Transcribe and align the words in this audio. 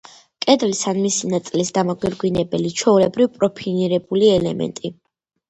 კედლის 0.43 0.79
ან 0.91 0.95
მისი 1.01 1.29
ნაწილის 1.33 1.69
დამაგვირგვინებელი, 1.75 2.73
ჩვეულებრივ, 2.81 3.31
პროფილირებული 3.37 4.33
ელემენტი. 4.41 4.95